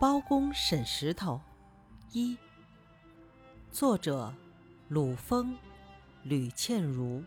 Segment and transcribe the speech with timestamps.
[0.00, 1.40] 包公审石头
[2.12, 2.38] 一，
[3.72, 4.32] 作者
[4.86, 5.58] 鲁风、
[6.22, 7.20] 吕倩如。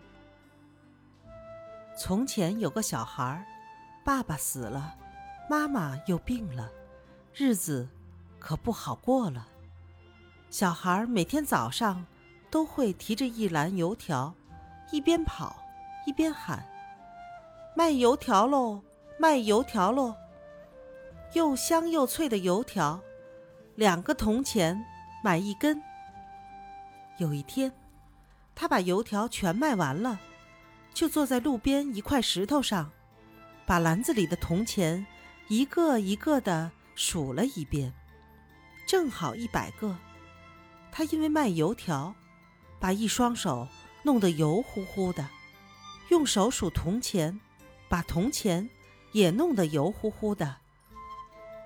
[1.98, 3.46] 从前有个小孩，
[4.06, 4.96] 爸爸死了，
[5.50, 6.72] 妈妈又病了，
[7.34, 7.90] 日子
[8.40, 9.46] 可不好过了。
[10.50, 12.06] 小孩每天早上
[12.50, 14.34] 都会提着一篮油条，
[14.94, 15.62] 一边跑
[16.08, 16.66] 一边喊
[17.76, 18.82] ：“卖油条喽，
[19.20, 20.16] 卖油条喽！”
[21.34, 23.02] 又香又脆的油条，
[23.76, 24.84] 两个铜钱
[25.24, 25.82] 买一根。
[27.20, 27.72] 有一天，
[28.54, 30.20] 他把油条全卖完了，
[30.94, 32.92] 就坐在路边一块石头上，
[33.66, 35.06] 把篮子里的铜钱
[35.48, 37.94] 一个一个的数了一遍，
[38.86, 39.98] 正好一百个。
[40.92, 42.14] 他因为卖油条，
[42.78, 43.66] 把一双手
[44.04, 45.30] 弄得油乎乎的，
[46.10, 47.40] 用手数铜钱，
[47.88, 48.70] 把铜钱
[49.14, 50.58] 也弄得油乎乎的。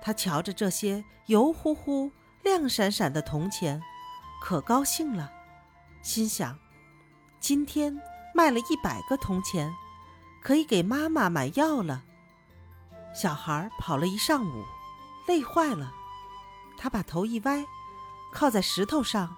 [0.06, 2.12] 他瞧着这些油乎乎、
[2.44, 3.82] 亮闪闪的铜钱，
[4.40, 5.32] 可高兴了，
[6.00, 6.56] 心想：
[7.40, 8.00] 今天
[8.32, 9.74] 卖了一百个铜钱，
[10.40, 12.04] 可以给妈妈买药了。
[13.12, 14.64] 小孩跑了一上午，
[15.26, 15.92] 累坏了，
[16.78, 17.66] 他把头一歪，
[18.32, 19.36] 靠在石头上，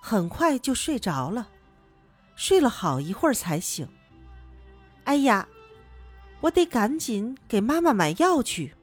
[0.00, 1.50] 很快就睡着了。
[2.34, 3.86] 睡了好一会儿才醒。
[5.04, 5.46] 哎呀，
[6.40, 8.74] 我得赶紧给妈妈买药去。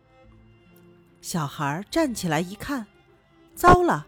[1.26, 2.86] 小孩站起来一看，
[3.56, 4.06] 糟了，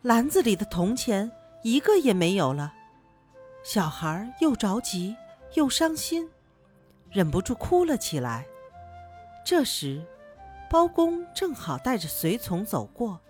[0.00, 1.30] 篮子里的铜钱
[1.62, 2.72] 一个也没有了。
[3.62, 5.14] 小孩又着急
[5.52, 6.26] 又伤心，
[7.10, 8.46] 忍不住哭了起来。
[9.44, 10.02] 这时，
[10.70, 13.20] 包公正好带着随从走过。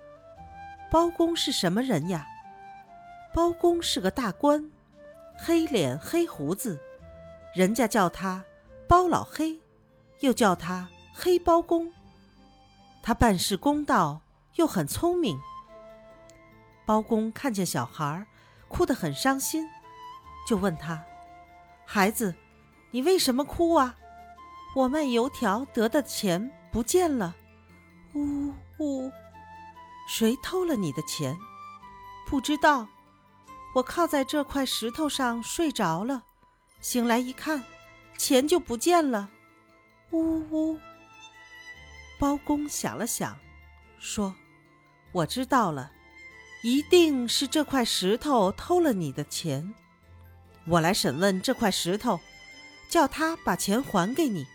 [0.89, 2.25] 包公是什么人呀？
[3.35, 4.71] 包公是个大官，
[5.37, 6.79] 黑脸黑胡子，
[7.53, 8.45] 人家叫他
[8.87, 9.59] 包老黑，
[10.21, 11.93] 又叫他黑包公。
[13.09, 14.21] 他办事公道，
[14.57, 15.41] 又很聪明。
[16.85, 18.27] 包公看见小孩
[18.69, 19.67] 哭得很伤心，
[20.47, 21.03] 就问他
[21.89, 22.35] ：“孩子，
[22.91, 23.97] 你为什么哭啊
[24.77, 27.35] ？”“我卖油条得的钱不见了。
[28.13, 29.11] ”“呜呜，
[30.07, 31.35] 谁偷了你的钱
[32.29, 32.87] ？”“不知道。
[33.75, 36.25] ”“我靠在这块石头上睡着了，
[36.83, 37.65] 醒来一看，
[38.19, 39.31] 钱就不见了。
[40.13, 40.79] ”“呜呜。”
[42.19, 43.39] 包公想了想，
[43.99, 44.35] 说
[45.13, 45.93] ：“我知道了，
[46.63, 49.73] 一定是这块石头偷了你的钱。
[50.67, 52.21] 我来审问这块石头，
[52.89, 54.47] 叫他把钱还给你。”